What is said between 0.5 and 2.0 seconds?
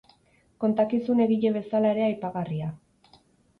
Kontakizun egile bezala